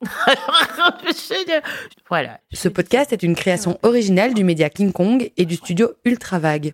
[2.08, 2.40] voilà.
[2.52, 6.72] Ce podcast est une création originale du média King Kong et du studio Ultra Vague.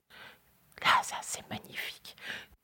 [0.82, 2.16] Là, ça c'est magnifique.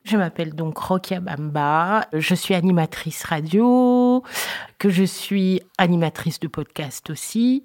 [0.05, 4.23] Je m'appelle donc Rokia Bamba, je suis animatrice radio,
[4.81, 7.65] que je suis animatrice de podcast aussi.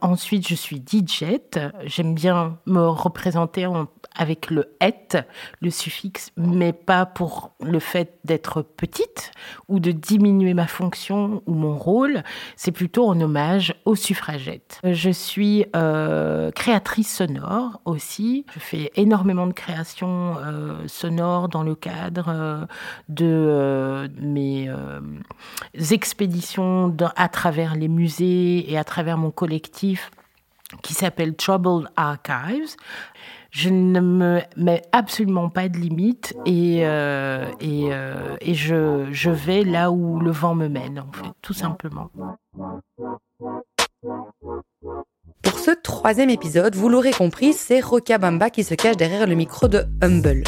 [0.00, 1.24] Ensuite, je suis DJ.
[1.84, 3.68] J'aime bien me représenter
[4.16, 5.16] avec le et,
[5.60, 9.30] le suffixe, mais pas pour le fait d'être petite
[9.68, 12.24] ou de diminuer ma fonction ou mon rôle.
[12.56, 14.80] C'est plutôt en hommage aux suffragettes.
[14.84, 18.44] Je suis euh, créatrice sonore aussi.
[18.54, 22.66] Je fais énormément de créations euh, sonores dans le cadre euh,
[23.08, 24.68] de mes
[25.90, 26.51] expéditions
[27.16, 30.10] à travers les musées et à travers mon collectif
[30.82, 32.76] qui s'appelle Troubled Archives.
[33.50, 40.20] Je ne me mets absolument pas de limites et, euh, euh, je, vais là où
[40.20, 42.10] le vent me mène, en fait, tout simplement.
[45.42, 49.34] Pour ce troisième épisode, vous l'aurez compris, c'est Roka Bamba qui se cache derrière le
[49.34, 50.44] micro de Humble.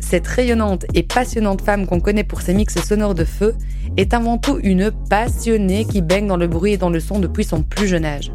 [0.00, 3.54] Cette rayonnante et passionnante femme qu'on connaît pour ses mix sonores de feu
[3.96, 7.44] est avant tout une passionnée qui baigne dans le bruit et dans le son depuis
[7.44, 8.32] son plus jeune âge.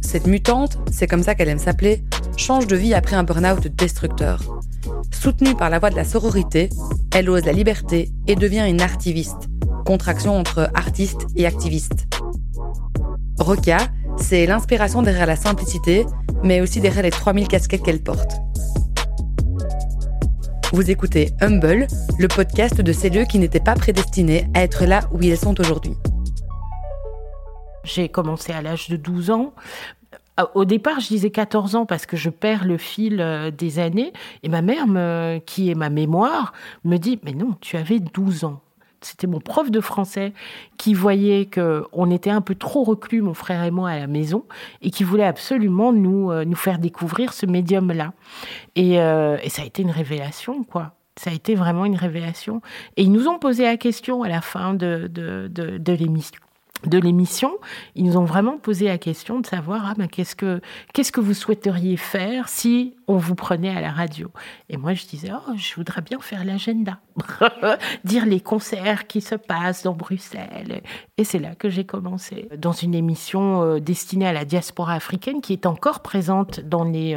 [0.00, 2.02] Cette mutante, c'est comme ça qu'elle aime s'appeler,
[2.36, 4.42] change de vie après un burn-out destructeur.
[5.10, 6.70] Soutenue par la voix de la sororité,
[7.14, 9.48] elle ose la liberté et devient une artiviste,
[9.84, 12.06] contraction entre artiste et activiste.
[13.38, 13.78] Roca,
[14.18, 16.06] c'est l'inspiration derrière la simplicité,
[16.42, 18.32] mais aussi derrière les 3000 casquettes qu'elle porte.
[20.72, 21.86] Vous écoutez Humble,
[22.18, 25.60] le podcast de ces lieux qui n'étaient pas prédestinés à être là où ils sont
[25.60, 25.92] aujourd'hui.
[27.84, 29.52] J'ai commencé à l'âge de 12 ans.
[30.40, 33.80] Euh, au départ, je disais 14 ans parce que je perds le fil euh, des
[33.80, 34.14] années.
[34.42, 34.86] Et ma mère,
[35.44, 38.62] qui est ma mémoire, me dit Mais non, tu avais 12 ans.
[39.04, 40.32] C'était mon prof de français
[40.78, 44.44] qui voyait qu'on était un peu trop reclus, mon frère et moi, à la maison,
[44.80, 48.12] et qui voulait absolument nous, euh, faire découvrir ce médium-là.
[48.76, 50.92] Et, et ça a été une révélation, quoi.
[51.16, 52.62] Ça a été vraiment une révélation.
[52.96, 56.40] Et ils nous ont posé la question à la fin de, de l'émission
[56.86, 57.52] de l'émission,
[57.94, 60.60] ils nous ont vraiment posé la question de savoir ah ben qu'est-ce que
[60.92, 64.30] qu'est-ce que vous souhaiteriez faire si on vous prenait à la radio?
[64.68, 66.98] Et moi je disais oh je voudrais bien faire l'agenda,
[68.04, 70.82] dire les concerts qui se passent dans Bruxelles.
[71.16, 72.48] Et c'est là que j'ai commencé.
[72.58, 77.14] Dans une émission euh, destinée à la diaspora africaine qui est encore présente dans les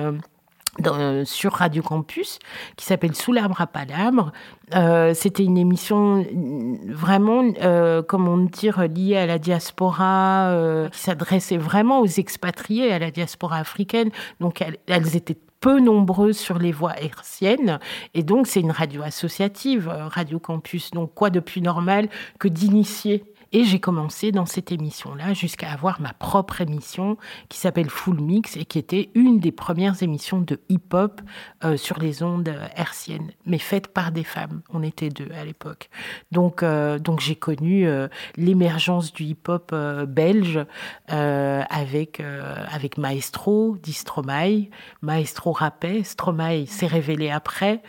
[0.86, 2.40] euh, sur Radio Campus
[2.76, 4.32] qui s'appelle Sous l'arbre à palabre.
[4.76, 11.00] Euh, C'était une émission mm, vraiment, euh, comment dire, liée à la diaspora, euh, qui
[11.00, 14.10] s'adressait vraiment aux expatriés, à la diaspora africaine.
[14.40, 17.80] Donc elles, étaient peu nombreuses sur les voies hertziennes.
[18.14, 20.92] Et donc, c'est une radio associative, euh, Radio Campus.
[20.92, 23.24] Donc, quoi de plus normal que d'initier
[23.56, 27.16] et j'ai commencé dans cette émission-là jusqu'à avoir ma propre émission
[27.48, 31.22] qui s'appelle Full Mix et qui était une des premières émissions de hip-hop
[31.64, 34.62] euh, sur les ondes hertziennes, mais faite par des femmes.
[34.74, 35.90] On était deux à l'époque.
[36.34, 39.74] Donc, euh, donc j'ai connu euh, l'émergence du hip-hop
[40.06, 40.60] belge
[41.08, 42.22] avec,
[42.70, 44.66] avec Maestro, dit Stromae.
[45.02, 47.82] Maestro rappait, Stromae s'est révélé après.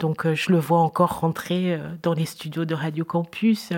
[0.00, 3.70] Donc je le vois encore rentrer dans les studios de Radio Campus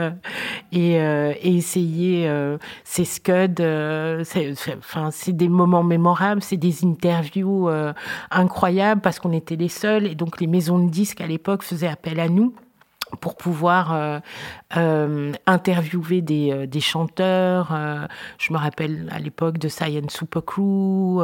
[0.72, 3.60] et et essayer euh, ces scuds.
[3.60, 4.24] Euh,
[4.78, 7.92] enfin, c'est des moments mémorables, c'est des interviews euh,
[8.30, 11.88] incroyables parce qu'on était les seuls et donc les maisons de disques à l'époque faisaient
[11.88, 12.54] appel à nous
[13.20, 14.18] pour pouvoir euh,
[14.76, 17.76] euh, interviewer des, euh, des chanteurs.
[18.38, 21.20] je me rappelle à l'époque de Science Super Crew,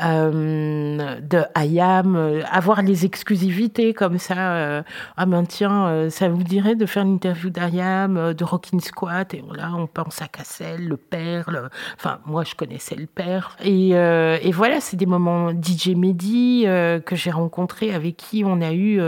[0.00, 4.82] de IAM, avoir les exclusivités comme ça.
[5.16, 9.44] ah ben tiens, ça vous dirait de faire une interview d'IAM, de Rockin' Squat, et
[9.54, 11.48] là on pense à Cassel, le père,
[11.96, 13.56] enfin moi je connaissais le père.
[13.62, 18.72] Et, et voilà, c'est des moments DJ Mehdi que j'ai rencontré, avec qui on a
[18.72, 19.00] eu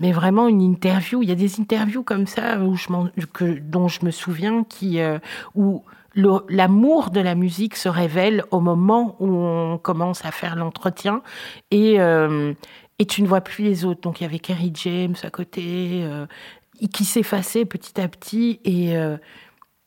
[0.00, 4.64] mais vraiment une interview il y a des interviews comme ça dont je me souviens
[4.64, 5.18] qui, euh,
[5.54, 5.82] où
[6.14, 11.22] l'amour de la musique se révèle au moment où on commence à faire l'entretien
[11.70, 12.52] et, euh,
[12.98, 14.00] et tu ne vois plus les autres.
[14.00, 16.26] Donc il y avait Kerry James à côté euh,
[16.92, 18.94] qui s'effaçait petit à petit et,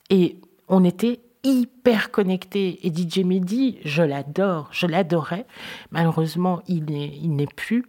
[0.09, 0.37] et
[0.69, 2.85] on était hyper connectés.
[2.85, 5.45] Et DJ Mehdi, je l'adore, je l'adorais.
[5.91, 7.85] Malheureusement, il n'est plus.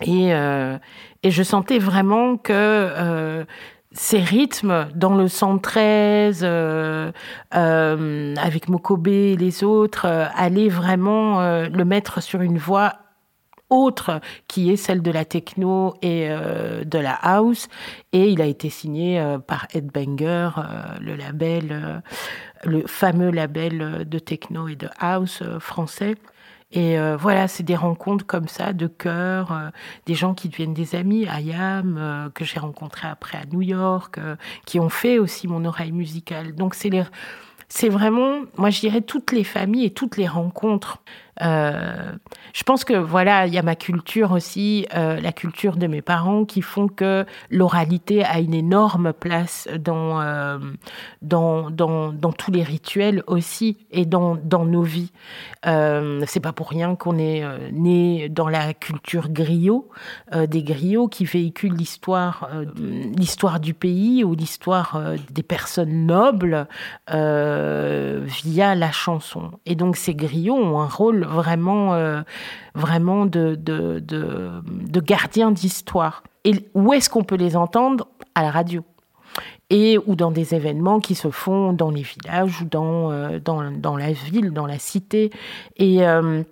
[0.00, 0.78] Et, euh,
[1.22, 3.44] et je sentais vraiment que euh,
[3.92, 7.12] ces rythmes dans le 113, euh,
[7.50, 12.94] avec Mokobe et les autres, euh, allaient vraiment le mettre sur une voie
[13.70, 17.68] autre qui est celle de la techno et de la house.
[18.12, 20.50] Et il a été signé par Ed Banger,
[21.00, 22.02] le label
[22.64, 26.14] le fameux label de techno et de house français.
[26.76, 29.70] Et voilà, c'est des rencontres comme ça, de cœur,
[30.06, 34.18] des gens qui deviennent des amis, Ayam, que j'ai rencontré après à New York,
[34.66, 36.54] qui ont fait aussi mon oreille musicale.
[36.54, 37.04] Donc c'est les,
[37.68, 42.84] c'est vraiment, moi je dirais, toutes les familles et toutes les rencontres euh, je pense
[42.84, 46.62] que voilà, il y a ma culture aussi, euh, la culture de mes parents qui
[46.62, 50.58] font que l'oralité a une énorme place dans, euh,
[51.22, 55.12] dans, dans, dans, tous les rituels aussi et dans, dans nos vies.
[55.64, 59.88] c'est pas pour rien qu'on est né dans la culture griot,
[60.32, 62.48] des griots qui véhiculent l'histoire,
[63.16, 65.00] l'histoire du pays ou l'histoire
[65.30, 66.66] des personnes nobles
[67.08, 69.52] via la chanson.
[69.66, 72.22] Et donc ces griots ont un rôle vraiment, euh,
[72.74, 76.22] vraiment de, de, de, d'histoire.
[76.44, 78.08] Et où est-ce qu'on peut les entendre?
[78.34, 78.82] À la radio.
[79.70, 83.70] Et ou dans des événements qui se font dans les villages ou dans, euh, dans,
[83.70, 85.30] dans, la ville, dans la cité.
[85.76, 86.06] Et.
[86.06, 86.42] Euh,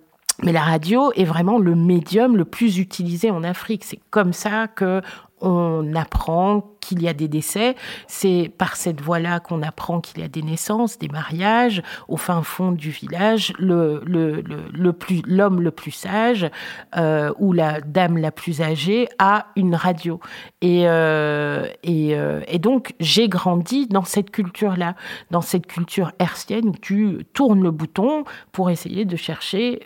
[0.41, 3.83] mais la radio est vraiment le médium le plus utilisé en Afrique.
[3.83, 5.01] C'est comme ça que
[5.43, 7.75] on apprend qu'il y a des décès.
[8.07, 12.43] C'est par cette voie-là qu'on apprend qu'il y a des naissances, des mariages au fin
[12.43, 13.53] fond du village.
[13.57, 16.49] Le, le, le, plus, l'homme le plus sage
[16.97, 20.19] euh, ou la dame la plus âgée a une radio.
[20.61, 24.95] Et, euh, euh, donc, j'ai grandi dans cette culture-là,
[25.31, 29.81] dans cette culture hertzienne où tu tournes le bouton pour essayer de chercher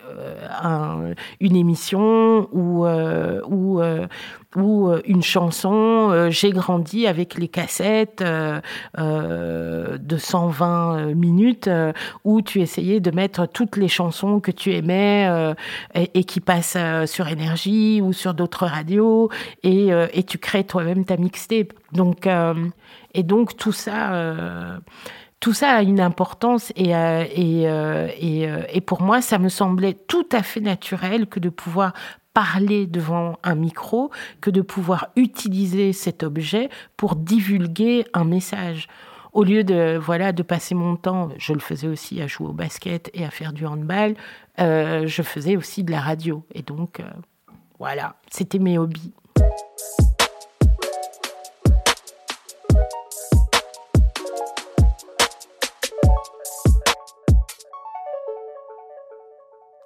[0.62, 3.82] un, une émission ou, ou,
[4.56, 6.30] ou une chanson.
[6.30, 8.62] j'ai grandi avec les cassettes euh,
[8.98, 11.92] euh, de 120 minutes euh,
[12.24, 15.30] où tu essayais de mettre toutes les chansons que tu aimais
[15.96, 19.30] et, qui passent sur Énergie ou sur d'autres radios
[19.64, 19.92] et,
[20.28, 21.74] tu crées toi-même ta mixtape.
[21.94, 22.28] Donc,
[23.14, 24.80] et donc tout ça
[25.40, 30.62] tout ça a une importance et, et, pour moi, ça me semblait tout à fait
[30.62, 31.94] naturel que de pouvoir
[32.38, 34.12] parler devant un micro
[34.42, 38.88] que de pouvoir utiliser cet objet pour divulguer un message.
[39.34, 42.54] Au lieu de voilà de passer mon temps, je le faisais aussi à jouer au
[42.54, 44.14] basket et à faire du handball,
[44.60, 46.46] euh, je faisais aussi de la radio.
[46.54, 47.06] Et donc, euh,
[47.80, 49.14] voilà, c'était mes hobbies.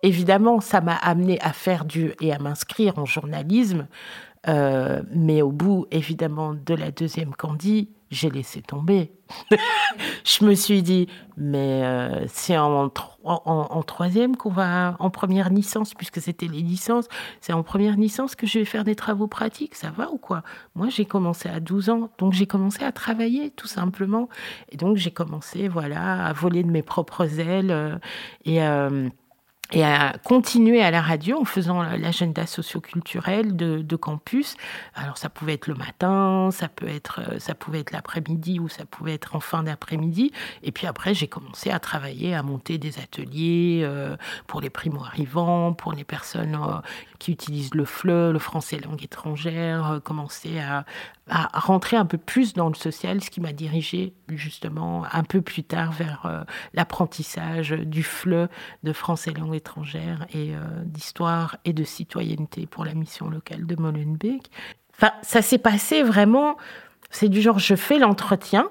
[0.03, 3.87] Évidemment, ça m'a amené à faire du et à m'inscrire en journalisme,
[4.47, 9.11] euh, mais au bout, évidemment, de la deuxième candie, j'ai laissé tomber.
[10.25, 11.07] je me suis dit,
[11.37, 17.07] mais euh, c'est en, troisième qu'on va, en première licence, puisque c'était les licences,
[17.39, 20.43] c'est en première licence que je vais faire des travaux pratiques, ça va ou quoi?
[20.75, 24.27] Moi, j'ai commencé à 12 ans, donc j'ai commencé à travailler, tout simplement.
[24.69, 27.97] Et donc, j'ai commencé, voilà, à voler de mes propres ailes euh,
[28.43, 28.59] et
[29.71, 34.55] et à continuer à la radio en faisant l'agenda socioculturel de, de campus.
[34.95, 38.67] Alors ça pouvait être le matin, ça peut être, euh, ça pouvait être l'après-midi ou
[38.67, 40.31] ça pouvait être en fin d'après-midi.
[40.63, 44.15] Et puis après, j'ai commencé à travailler, à monter des ateliers euh,
[44.47, 46.79] pour les primo-arrivants, pour les personnes euh,
[47.21, 50.85] qui utilisent le FLE, le français langue étrangère, commencer à,
[51.29, 55.41] à rentrer un peu plus dans le social, ce qui m'a dirigé justement un peu
[55.41, 58.49] plus tard vers euh, l'apprentissage du FLE
[58.81, 63.75] de français langue étrangère et euh, d'histoire et de citoyenneté pour la mission locale de
[63.75, 64.49] Molenbeek.
[64.95, 66.57] Enfin, ça s'est passé vraiment,
[67.11, 68.69] c'est du genre, je fais l'entretien,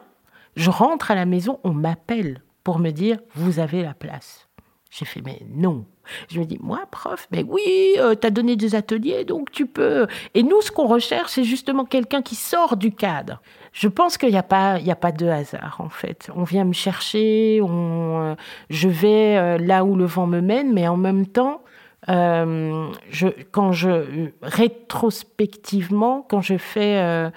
[0.56, 4.49] je rentre à la maison, on m'appelle pour me dire, vous avez la place.
[4.90, 5.84] J'ai fait, mais non,
[6.28, 9.66] je me dis, moi, prof, mais oui, euh, tu as donné des ateliers, donc tu
[9.66, 10.08] peux.
[10.34, 13.40] Et nous, ce qu'on recherche, c'est justement quelqu'un qui sort du cadre.
[13.72, 16.28] Je pense qu'il n'y a, pas, a pas de hasard, en fait.
[16.34, 18.34] On vient me chercher, euh,
[18.68, 21.62] je vais euh, là où le vent me mène, mais en même temps,
[22.08, 27.30] je, quand je, rétrospectivement, quand je fais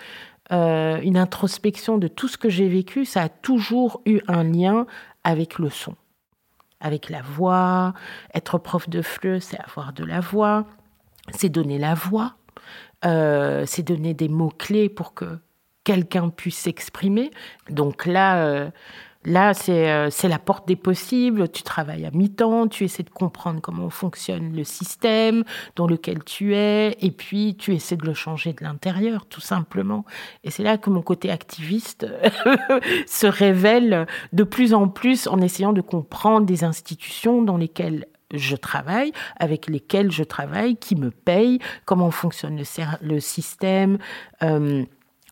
[0.50, 4.88] une introspection de tout ce que j'ai vécu, ça a toujours eu un lien
[5.24, 5.95] avec le son
[6.84, 7.94] avec la voix.
[8.36, 10.68] Être prof de FLE, c'est avoir de la voix,
[11.32, 12.36] c'est donner la voix,
[13.06, 15.40] euh, c'est donner des mots-clés pour que
[15.84, 17.32] quelqu'un puisse s'exprimer.
[17.70, 18.70] Donc là, euh,
[19.25, 21.50] Là, euh, c'est la porte des possibles.
[21.50, 25.44] Tu travailles à mi-temps, tu essaies de comprendre comment fonctionne le système
[25.75, 30.06] dans lequel tu es, et puis tu essaies de le changer de l'intérieur, tout simplement.
[30.44, 32.08] Et c'est là que mon côté activiste
[33.08, 38.56] se révèle de plus en plus en essayant de comprendre des institutions dans lesquelles je
[38.56, 42.63] travaille, avec lesquelles je travaille, qui me payent, comment fonctionne le,
[43.01, 43.98] le système.
[44.42, 44.84] Euh,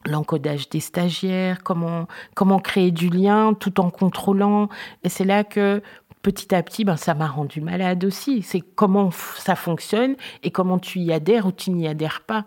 [0.05, 4.70] l'encodage des stagiaires, comment, comment créer du lien tout en contrôlant.
[5.03, 5.81] Et c'est là que
[6.22, 8.41] petit à petit, ben, ça m'a rendu malade aussi.
[8.41, 12.46] C'est comment ça fonctionne et comment tu y adhères ou tu n'y adhères pas.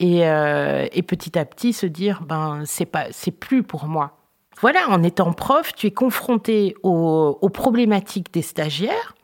[0.00, 4.18] Et, euh, et, petit à petit, se dire, ben, c'est pas, c'est plus pour moi.
[4.60, 9.14] Voilà, en étant prof, tu es confronté aux, aux problématiques des stagiaires,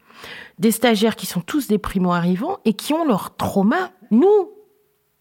[0.58, 3.90] des stagiaires qui sont tous des primo-arrivants et qui ont leur trauma.
[4.10, 4.50] Nous,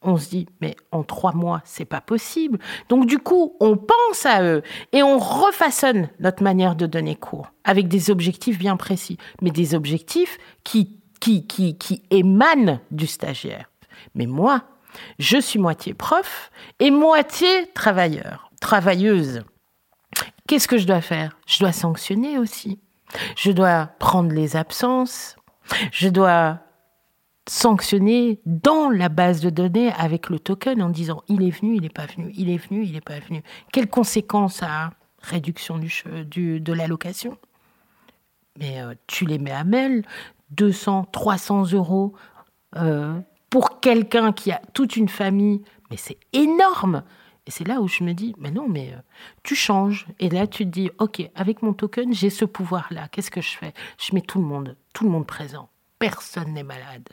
[0.02, 2.60] on se dit, mais en trois mois, c'est pas possible.
[2.90, 7.52] Donc, du coup, on pense à eux et on refaçonne notre manière de donner cours
[7.64, 13.70] avec des objectifs bien précis, mais des objectifs qui, qui, qui, qui émanent du stagiaire.
[14.16, 14.64] Mais moi,
[15.20, 19.44] je suis moitié prof et moitié travailleur, travailleuse.
[20.48, 21.38] Qu'est-ce que je dois faire?
[21.46, 22.80] Je dois sanctionner aussi.
[23.38, 25.36] Je dois prendre les absences.
[25.92, 26.60] Je dois
[27.48, 31.82] sanctionner dans la base de données avec le token en disant il est venu, il
[31.82, 33.42] n'est pas venu, il est venu, il n'est pas venu.
[33.72, 37.38] Quelles conséquences a réduction du, de l'allocation?
[38.60, 40.06] Mais euh, tu les mets à mail,
[40.52, 42.14] 200, 300 euros
[42.76, 43.20] euh,
[43.50, 47.04] pour quelqu'un qui a toute une famille, mais c'est énorme.
[47.48, 49.02] Et c'est là où je me dis, mais non, mais euh,
[49.42, 50.06] tu changes.
[50.20, 53.08] Et là, tu te dis, OK, avec mon token, j'ai ce pouvoir-là.
[53.08, 53.74] Qu'est-ce que je fais?
[53.98, 55.70] Je mets tout le monde, tout le monde présent.
[55.98, 57.10] Personne n'est malade.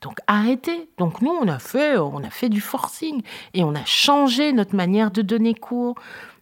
[0.00, 0.88] Donc arrêtez.
[0.98, 3.22] Donc nous, on a fait, on a fait du forcing
[3.54, 5.94] et on a changé notre manière de donner cours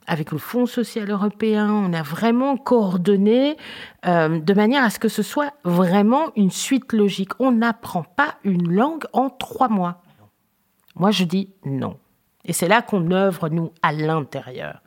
[0.06, 1.70] avec le Fonds social européen.
[1.70, 3.56] On a vraiment coordonné
[4.06, 7.32] euh, de manière à ce que ce soit vraiment une suite logique.
[7.40, 10.02] On n'apprend pas une langue en trois mois.
[10.94, 11.98] Moi, je dis non.
[12.46, 14.80] Et c'est là qu'on œuvre, nous, à l'intérieur.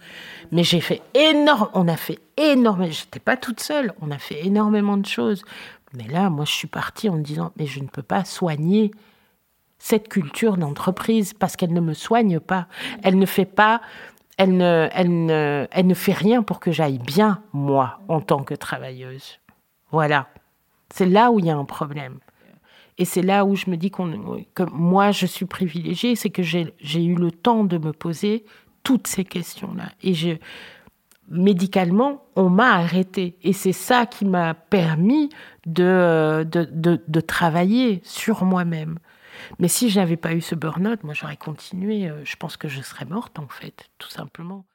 [0.52, 4.46] Mais j'ai fait énorme, on a fait énormément, j'étais pas toute seule, on a fait
[4.46, 5.44] énormément de choses
[5.94, 8.92] mais là, moi, je suis partie en me disant, mais je ne peux pas soigner
[9.80, 12.68] cette culture d'entreprise parce qu'elle ne me soigne pas.
[13.02, 13.82] Elle ne fait pas,
[14.38, 18.44] elle ne, elle ne, elle ne fait rien pour que j'aille bien, moi, en tant
[18.44, 19.40] que travailleuse.
[19.92, 20.28] Voilà.
[20.94, 22.20] C'est là où il y a un problème.
[22.98, 27.04] Et c'est là où je me dis que moi, je suis privilégiée, c'est que j'ai
[27.04, 28.44] eu le temps de me poser
[28.84, 29.92] toutes ces questions-là.
[30.04, 30.32] Et je,
[31.30, 33.38] médicalement, on m'a arrêté.
[33.44, 35.30] Et c'est ça qui m'a permis
[35.66, 39.00] de, de, travailler sur moi-même.
[39.60, 42.10] Mais si je n'avais pas eu ce burn-out, moi j'aurais continué.
[42.10, 44.66] Euh, je pense que je serais morte en fait, tout simplement.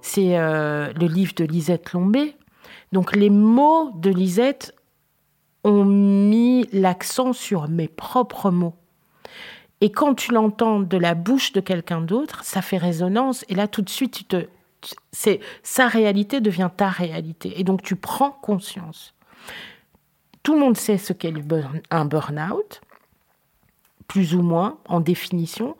[0.00, 2.36] C'est euh, le livre de Lisette Lombé.
[2.92, 4.74] Donc les mots de Lisette
[5.62, 8.74] ont mis l'accent sur mes propres mots.
[9.80, 13.44] Et quand tu l'entends de la bouche de quelqu'un d'autre, ça fait résonance.
[13.48, 14.36] Et là, tout de suite, tu
[15.12, 17.60] c'est sa réalité devient ta réalité.
[17.60, 19.14] Et donc, tu prends conscience.
[20.42, 21.34] Tout le monde sait ce qu'est
[21.90, 22.80] un burn-out,
[24.08, 25.76] plus ou moins, en définition.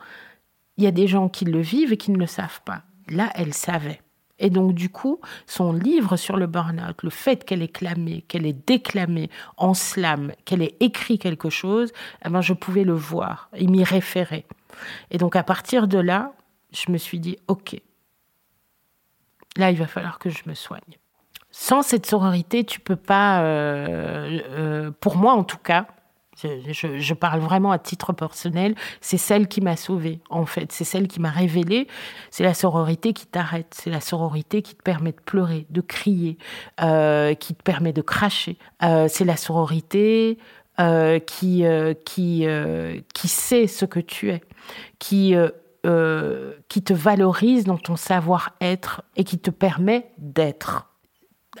[0.77, 2.83] Il y a des gens qui le vivent et qui ne le savent pas.
[3.07, 4.01] Là, elle savait.
[4.41, 8.45] Et donc, du coup, son livre sur le burn-out, le fait qu'elle ait clamé, qu'elle
[8.47, 11.93] ait déclamé en slam, qu'elle ait écrit quelque chose,
[12.25, 14.45] eh ben, je pouvais le voir et m'y référer.
[15.11, 16.33] Et donc, à partir de là,
[16.73, 17.79] je me suis dit, OK,
[19.57, 20.81] là, il va falloir que je me soigne.
[21.51, 25.85] Sans cette sororité, tu peux pas, euh, euh, pour moi en tout cas,
[26.43, 28.75] je, parle vraiment à titre personnel.
[28.99, 30.71] C'est celle qui m'a sauvée, en fait.
[30.71, 31.87] C'est celle qui m'a révélée.
[32.29, 33.73] C'est la sororité qui t'arrête.
[33.77, 36.37] C'est la sororité qui te permet de pleurer, de crier,
[36.81, 38.57] euh, qui te permet de cracher.
[38.83, 40.37] Euh, c'est la sororité
[40.79, 41.63] euh, qui,
[42.05, 42.45] qui,
[43.13, 44.41] qui sait ce que tu es,
[44.99, 45.35] qui,
[46.69, 50.87] qui te valorise dans ton savoir-être et qui te permet d'être.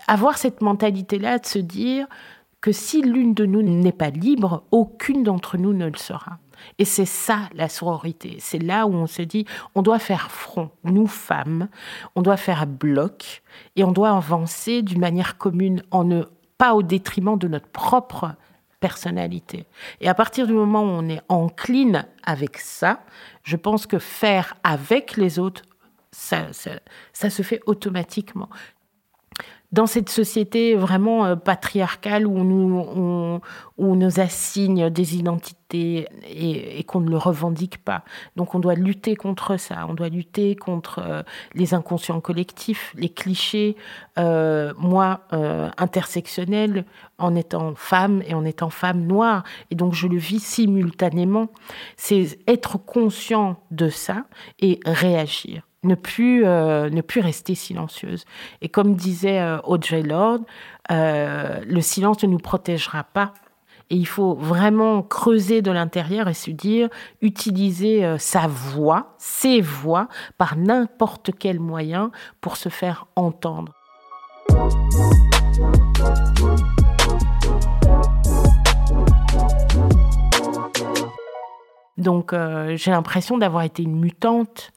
[0.07, 2.07] Avoir cette mentalité-là de se dire
[2.61, 6.37] que si l'une de nous n'est pas libre, aucune d'entre nous ne le sera.
[6.77, 8.37] Et c'est ça la sororité.
[8.39, 11.69] C'est là où on se dit, on doit faire front, nous femmes,
[12.15, 13.41] on doit faire bloc
[13.75, 16.23] et on doit avancer d'une manière commune, en ne
[16.59, 18.35] pas au détriment de notre propre
[18.79, 19.65] personnalité.
[19.99, 23.01] Et à partir du moment où on est encline avec ça,
[23.43, 25.63] je pense que faire avec les autres,
[26.11, 26.47] ça,
[27.13, 28.49] ça se fait automatiquement
[29.71, 33.41] dans cette société vraiment euh, patriarcale où on nous,
[33.77, 38.03] on nous assigne des identités et, qu'on ne le revendique pas.
[38.35, 41.23] Donc on doit lutter contre ça, on doit lutter contre euh,
[41.53, 43.75] les inconscients collectifs, les clichés.
[44.17, 46.85] Euh, moi, euh, intersectionnelle,
[47.17, 51.47] en étant femme et en étant femme noire, et donc je le vis simultanément,
[51.97, 54.25] c'est être conscient de ça
[54.59, 58.25] et réagir ne plus, euh, ne plus rester silencieuse.
[58.61, 60.43] Et comme disait euh, Audrey Lorde,
[60.91, 63.33] euh, le silence ne nous protégera pas.
[63.89, 66.87] Et il faut vraiment creuser de l'intérieur et se dire,
[67.21, 70.07] utiliser euh, sa voix, ses voix,
[70.37, 73.73] par n'importe quel moyen pour se faire entendre.
[81.97, 84.71] Donc euh, j'ai l'impression d'avoir été une mutante,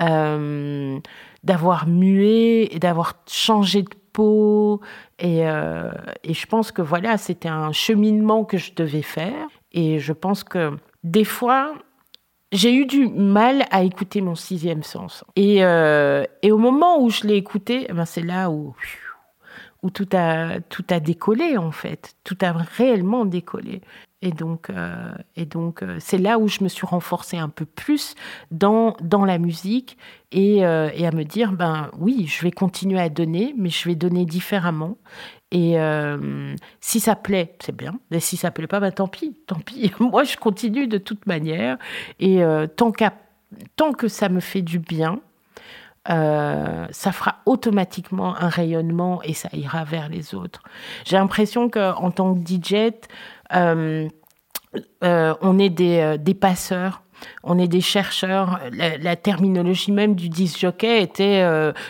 [0.00, 0.98] euh,
[1.44, 4.80] d'avoir mué et d'avoir changé de peau.
[5.22, 5.90] Euh,
[6.24, 9.48] et, je pense que voilà, c'était un cheminement que je devais faire.
[9.72, 11.74] Et je pense que des fois,
[12.52, 15.24] j'ai eu du mal à écouter mon sixième sens.
[15.36, 18.74] Et, au moment où je l'ai écouté, eh ben c'est là où,
[19.82, 22.14] où tout, a, tout a décollé, en fait.
[22.24, 23.82] Tout a réellement décollé.
[24.20, 27.64] Et donc, euh, et donc euh, c'est là où je me suis renforcée un peu
[27.64, 28.16] plus
[28.50, 29.96] dans, dans la musique
[30.32, 33.88] et, euh, et, à me dire, ben oui, je vais continuer à donner, mais je
[33.88, 34.98] vais donner différemment.
[35.50, 35.76] Et
[36.80, 37.98] si ça plaît, c'est bien.
[38.10, 39.90] Mais si ça plaît pas, ben tant pis, tant pis.
[40.00, 41.78] Moi, je continue de toute manière.
[42.20, 42.42] Et
[42.76, 42.92] tant,
[43.76, 45.20] tant que ça me fait du bien,
[46.08, 50.62] ça fera automatiquement un rayonnement et ça ira vers les autres.
[51.04, 52.92] J'ai l'impression qu'en tant que DJ,
[53.54, 54.08] euh,
[55.02, 57.02] euh, on est euh, des passeurs
[57.42, 58.60] on est des chercheurs.
[58.72, 61.44] La, terminologie même du disc jockey était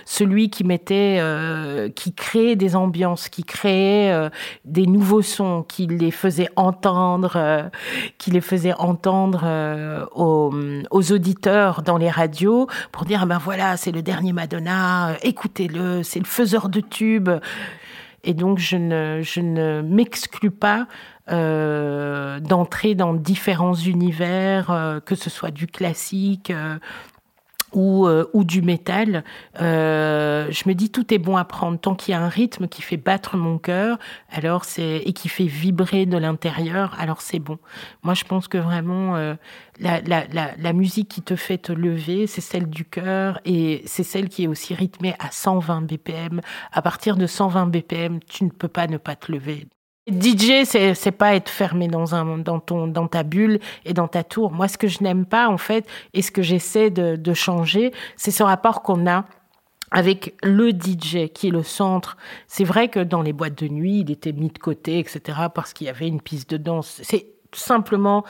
[0.04, 1.20] celui qui mettait,
[1.94, 4.30] qui créait des ambiances, qui créait
[4.64, 7.70] des nouveaux sons, qui les faisait entendre,
[8.18, 10.52] qui les faisait entendre aux,
[10.90, 16.02] aux, auditeurs dans les radios pour dire ah ben voilà c'est le dernier Madonna, écoutez-le,
[16.02, 17.30] c'est le faiseur de tubes.
[18.24, 20.86] Et donc je ne, je ne m'exclus pas
[21.30, 26.78] euh, d'entrer dans différents univers, euh, que ce soit du classique euh,
[27.72, 29.24] ou, ou, du métal.
[29.58, 32.80] je me dis tout est bon à prendre tant qu'il y a un rythme qui
[32.80, 33.98] fait battre mon cœur,
[34.30, 37.58] alors c'est et qui fait vibrer de l'intérieur, alors c'est bon.
[38.02, 42.26] Moi, je pense que vraiment la, la, la, la, musique qui te fait te lever,
[42.26, 46.40] c'est celle du cœur et c'est celle qui est aussi rythmée à 120 BPM.
[46.72, 49.68] À partir de 120 BPM, tu ne peux pas ne pas te lever.
[50.08, 54.24] DJ, c'est pas être fermé dans un dans ton dans ta bulle et dans ta
[54.24, 54.52] tour.
[54.52, 57.92] Moi, ce que je n'aime pas en fait et ce que j'essaie de, de changer,
[58.16, 59.24] c'est ce rapport qu'on a
[59.90, 62.16] avec le DJ qui est le centre.
[62.46, 65.38] C'est vrai que dans les boîtes de nuit, il était mis de côté, etc.
[65.54, 67.00] parce qu'il y avait une piste de danse.
[67.02, 68.24] C'est simplement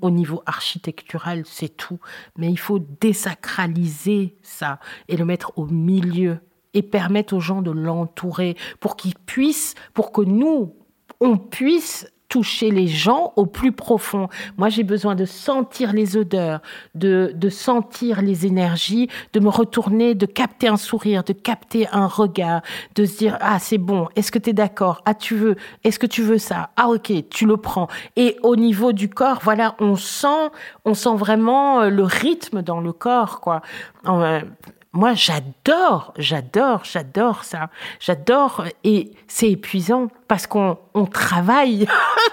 [0.00, 1.98] au niveau architectural, c'est tout.
[2.36, 6.38] Mais il faut désacraliser ça et le mettre au milieu
[6.72, 10.74] et permettre aux gens de l'entourer pour qu'ils puissent, pour que nous,
[11.24, 14.28] on puisse toucher les gens au plus profond.
[14.56, 16.60] Moi, j'ai besoin de sentir les odeurs,
[16.96, 22.06] de, de sentir les énergies, de me retourner, de capter un sourire, de capter un
[22.06, 22.62] regard,
[22.96, 25.02] de se dire, ah, c'est bon, est-ce que tu es d'accord?
[25.04, 26.70] Ah, tu veux, est-ce que tu veux ça?
[26.76, 27.86] Ah, ok, tu le prends.
[28.16, 30.50] Et au niveau du corps, voilà, on sent,
[30.84, 33.62] on sent vraiment euh, le rythme dans le corps, quoi.
[34.94, 37.70] Euh, moi, j'adore, j'adore, j'adore ça.
[38.00, 41.86] J'adore et c'est épuisant parce qu'on on travaille.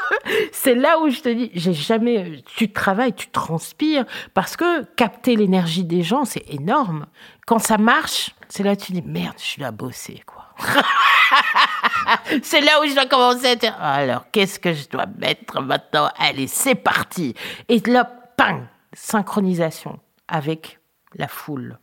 [0.52, 5.36] c'est là où je te dis, j'ai jamais, tu travailles, tu transpires parce que capter
[5.36, 7.08] l'énergie des gens, c'est énorme.
[7.46, 10.46] Quand ça marche, c'est là où tu dis merde, je à bosser quoi.
[12.44, 16.10] c'est là où je dois commencer à dire alors qu'est-ce que je dois mettre maintenant?
[16.18, 17.34] Allez, c'est parti.
[17.68, 18.06] Et là,
[18.38, 20.80] ping, synchronisation avec
[21.16, 21.78] la foule.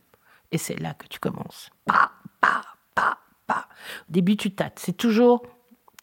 [0.51, 1.69] Et c'est là que tu commences.
[3.49, 4.79] Au début, tu tâtes.
[4.79, 5.43] C'est toujours,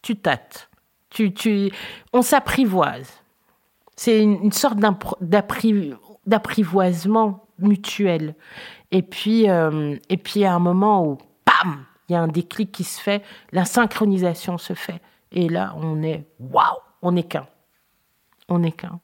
[0.03, 0.69] tu tâtes.
[1.11, 1.71] Tu, tu,
[2.13, 3.11] on s'apprivoise.
[3.97, 4.79] C'est une, sorte
[6.27, 8.35] d'apprivoisement mutuel.
[8.91, 12.71] Et puis, euh, et puis, à un moment où, pam, il y a un déclic
[12.73, 15.01] qui se fait, la synchronisation se fait.
[15.33, 17.47] Et là, on est, waouh, on n'est qu'un.
[18.49, 19.01] On n'est qu'un.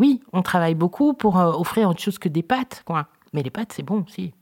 [0.00, 3.08] Oui, on travaille beaucoup pour euh, offrir autre chose que des pâtes, quoi.
[3.34, 4.32] Mais les pâtes, c'est bon aussi.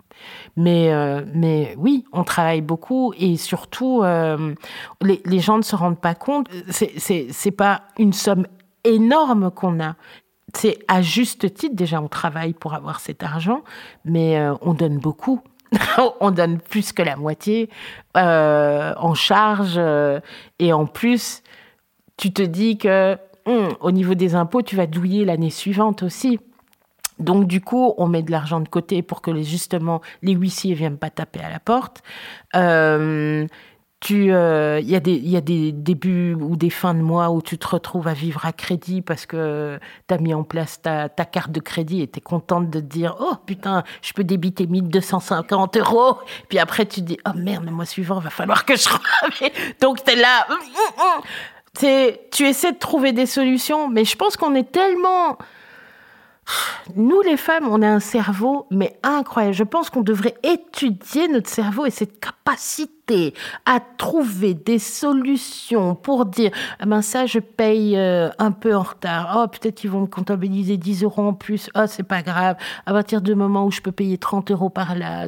[0.56, 4.54] Mais, euh, mais oui, on travaille beaucoup et surtout, euh,
[5.02, 6.48] les, les, gens ne se rendent pas compte.
[6.70, 8.46] C'est pas une somme
[8.84, 9.96] énorme qu'on a.
[10.54, 13.62] C'est à juste titre, déjà, on travaille pour avoir cet argent,
[14.04, 15.42] mais on donne beaucoup.
[16.20, 17.68] on donne plus que la moitié
[18.14, 19.78] en charge
[20.58, 21.42] et en plus,
[22.16, 23.18] tu te dis que
[23.48, 26.38] hum, au niveau des impôts, tu vas douiller l'année suivante aussi.
[27.18, 30.98] Donc du coup, on met de l'argent de côté pour que justement les huissiers viennent
[30.98, 32.02] pas taper à la porte.
[34.00, 37.30] Tu, euh, y a des, il y a des débuts ou des fins de mois
[37.30, 40.80] où tu te retrouves à vivre à crédit parce que tu as mis en place
[40.80, 44.22] ta, carte de crédit et tu es contente de te dire, oh putain, je peux
[44.22, 46.18] débiter 1250 euros.
[46.48, 48.88] Puis après, tu te dis, oh merde, le mois suivant, va falloir que je
[49.80, 50.46] Donc tu es là.
[51.78, 55.38] Tu essaies de trouver des solutions, mais je pense qu'on est tellement
[56.96, 59.54] nous, les femmes, on a un cerveau, mais incroyable.
[59.54, 63.34] Je pense qu'on devrait étudier notre cerveau et cette capacité
[63.66, 68.82] à trouver des solutions pour dire, ah ben ça, je paye euh, un peu en
[68.82, 69.38] retard.
[69.38, 71.68] Oh, peut-être qu'ils vont me comptabiliser 10 euros en plus.
[71.74, 72.56] Oh, c'est pas grave.
[72.86, 75.26] À partir du moment où je peux payer 30 euros par là.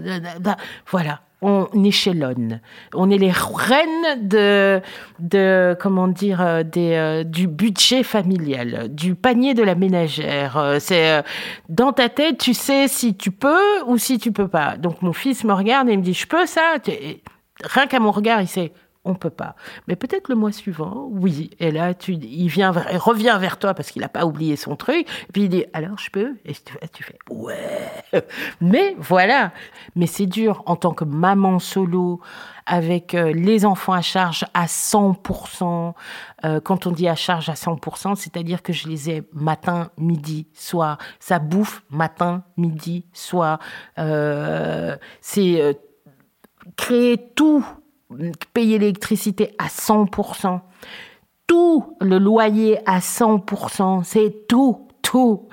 [0.91, 2.61] Voilà on échelonne.
[2.95, 4.81] On est les reines de,
[5.19, 10.57] de comment dire, euh, des, euh, du budget familial, du panier de la ménagère.
[10.59, 11.23] Euh, c'est
[11.69, 14.77] dans ta tête, tu sais si tu peux ou si tu peux pas.
[14.77, 16.75] Donc mon fils me regarde et me dit, je peux ça?
[17.63, 18.73] Rien qu'à mon regard, il sait,
[19.05, 19.57] on peut pas.
[19.89, 21.51] Mais peut-être le mois suivant, oui.
[21.59, 25.09] Et là, tu, il vient, revient vers toi parce qu'il n'a pas oublié son truc.
[25.29, 26.37] Et puis il dit, alors je peux?
[26.45, 26.53] Et
[26.93, 27.89] tu, fais, ouais.
[28.61, 29.53] Mais voilà.
[29.97, 32.21] Mais c'est dur en tant que maman solo
[32.67, 35.95] avec euh, les enfants à charge à 100%.
[36.45, 40.47] Euh, quand on dit à charge à 100%, c'est-à-dire que je les ai matin, midi,
[40.53, 40.99] soir.
[41.21, 43.61] Ça bouffe matin, midi, soir.
[43.99, 45.79] Euh, c'est
[46.77, 47.65] créer tout
[48.53, 50.61] payer l'électricité à 100%,
[51.47, 55.49] tout le loyer à 100%, c'est tout, tout.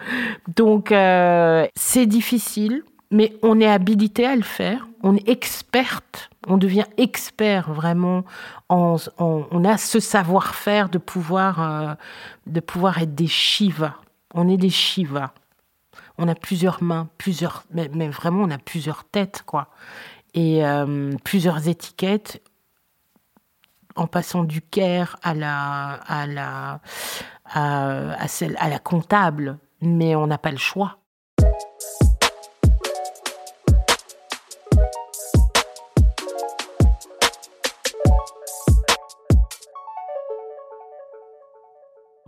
[0.55, 6.57] Donc euh, c'est difficile, mais on est habilité à le faire, on est experte, on
[6.57, 8.23] devient expert vraiment,
[8.69, 8.97] on
[9.65, 11.93] a ce savoir-faire de pouvoir, euh,
[12.47, 13.95] de pouvoir être des Shiva.
[14.33, 15.33] On est des Shiva.
[16.19, 19.69] On a plusieurs mains, plusieurs, mais, vraiment on a plusieurs têtes, quoi
[20.37, 22.41] et euh, plusieurs étiquettes
[23.97, 26.79] en passant du Caire à la,
[28.27, 30.97] celle, à la comptable, mais on n'a pas le choix.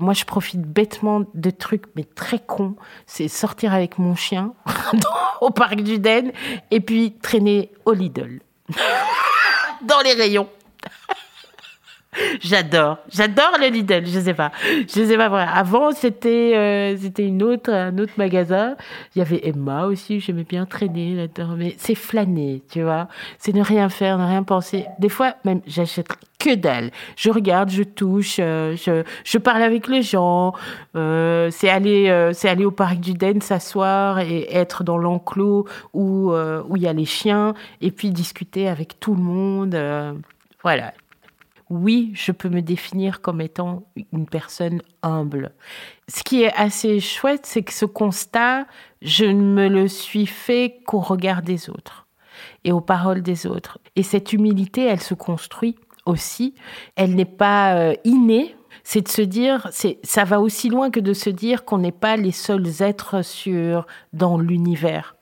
[0.01, 2.77] Moi, je profite bêtement de trucs, mais très cons.
[3.05, 4.53] C'est sortir avec mon chien
[5.41, 6.31] au parc du Den
[6.71, 8.39] et puis traîner au Lidl.
[9.81, 10.49] Dans les rayons.
[12.41, 15.45] J'adore, j'adore le Lidl, je sais pas, je sais pas vrai.
[15.51, 18.75] Avant c'était euh, c'était une autre un autre magasin.
[19.15, 23.07] Il y avait Emma aussi, j'aimais bien traîner là-dedans, mais c'est flâner, tu vois.
[23.37, 24.85] C'est ne rien faire, ne rien penser.
[24.99, 26.07] Des fois même j'achète
[26.39, 26.91] que dalle.
[27.17, 30.53] Je regarde, je touche, euh, je, je parle avec les gens.
[30.95, 36.31] Euh, c'est aller c'est aller au parc du Den s'asseoir et être dans l'enclos où
[36.31, 39.77] où il y a les chiens et puis discuter avec tout le monde.
[40.63, 40.93] voilà
[41.69, 45.53] oui, je peux me définir comme étant une personne humble.
[46.07, 48.65] Ce qui est assez chouette, c'est que ce constat,
[49.01, 52.07] je ne me le suis fait qu'au regard des autres
[52.63, 53.79] et aux paroles des autres.
[53.95, 56.55] Et cette humilité, elle se construit aussi.
[56.95, 58.55] Elle n'est pas euh, innée.
[58.83, 59.69] C'est de se dire,
[60.03, 63.85] ça va aussi loin que de se dire qu'on n'est pas les seuls êtres sur
[64.13, 65.15] dans l'univers.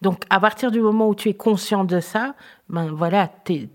[0.00, 2.34] Donc, à partir du moment où tu es conscient de ça,
[2.68, 3.68] ben voilà, t'es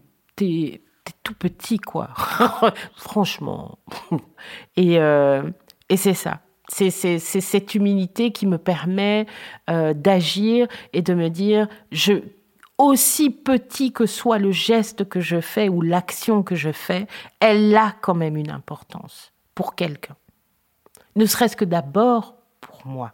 [1.24, 2.10] tout petit, quoi.
[2.96, 3.80] Franchement.
[4.76, 5.50] Et, euh,
[5.90, 6.42] et c'est ça.
[6.68, 9.28] C'est cette humilité qui me permet
[9.70, 12.14] euh, d'agir et de me dire, je,
[12.78, 17.08] aussi petit que soit le geste que je fais ou l'action que je fais,
[17.40, 20.16] elle a quand même une importance pour quelqu'un.
[21.16, 23.14] Ne serait-ce que d'abord pour moi.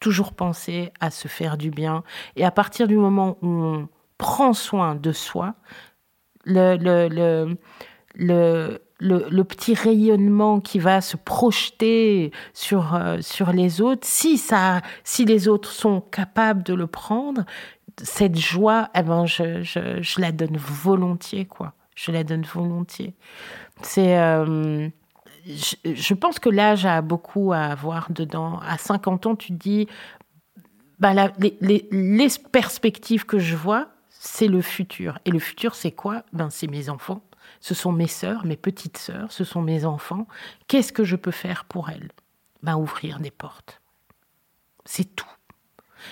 [0.00, 2.02] Toujours penser à se faire du bien.
[2.36, 5.54] Et à partir du moment où on prend soin de soi,
[6.44, 7.56] le, le,
[8.14, 14.80] le, le, petit rayonnement qui va se projeter sur, euh, sur les autres, si, ça,
[15.04, 17.44] si les autres sont capables de le prendre,
[18.02, 21.74] cette joie, eh ben, je, je, je la donne volontiers, quoi.
[21.94, 23.14] Je la donne volontiers.
[23.82, 24.18] C'est.
[24.18, 24.88] Euh,
[25.84, 28.60] je, pense que l'âge a beaucoup à avoir dedans.
[28.60, 29.88] À 50 ans, tu te dis,
[30.98, 33.88] bah, les, les, les perspectives que je vois,
[34.20, 35.18] c'est le futur.
[35.24, 36.24] Et le futur, c'est quoi?
[36.32, 37.22] Ben, C'est mes enfants.
[37.60, 40.26] Ce sont mes sœurs, mes petites sœurs, ce sont mes enfants.
[40.66, 42.10] Qu'est-ce que je peux faire pour elles?
[42.62, 43.80] Ben, Ouvrir des portes.
[44.84, 45.26] C'est tout.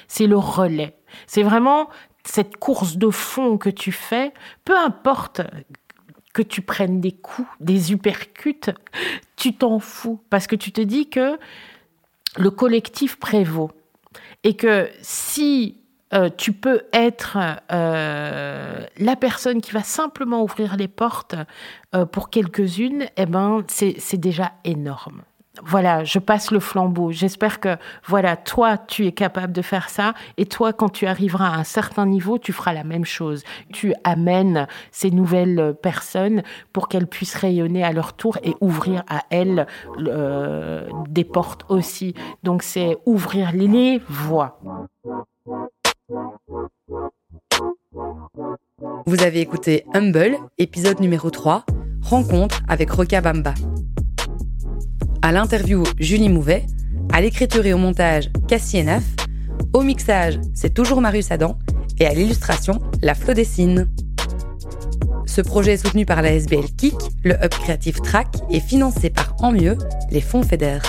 [0.09, 0.97] C'est le relais.
[1.27, 1.91] C'est vraiment
[2.25, 4.33] cette course de fond que tu fais,
[4.65, 5.43] peu importe
[6.33, 8.73] que tu prennes des coups, des uppercuts,
[9.37, 11.39] tu t'en fous parce que tu te dis que
[12.37, 13.71] le collectif prévaut
[14.45, 15.79] et que si
[16.15, 17.37] euh, tu peux être
[17.73, 21.35] euh, la personne qui va simplement ouvrir les portes
[21.95, 25.23] euh, pour quelques-unes, eh ben, c'est déjà énorme
[25.65, 27.13] voilà, je passe le flambeau.
[27.13, 30.13] J'espère que, voilà, toi, tu es capable de faire ça.
[30.37, 33.43] Et toi, quand tu arriveras à un certain niveau, tu feras la même chose.
[33.73, 36.43] Tu amènes ces nouvelles personnes
[36.75, 39.67] pour qu'elles puissent rayonner à leur tour et ouvrir à elles
[41.09, 42.15] des portes aussi.
[42.43, 44.61] Donc, c'est ouvrir les voies.
[49.09, 51.65] Vous avez écouté Humble, épisode numéro 3,
[52.03, 53.55] Rencontre avec Roca Bamba.
[55.23, 56.67] À l'interview, Julie Mouvet.
[57.13, 59.05] À l'écriture et au montage, Cassie Enaf.
[59.73, 61.57] Au mixage, c'est toujours Marius Adam.
[62.01, 63.89] Et à l'illustration, La Flo dessine.
[65.25, 69.37] Ce projet est soutenu par la SBL Kik, le Hub Creative Track et financé par
[69.41, 69.79] En Mieux,
[70.11, 70.81] les fonds FEDER.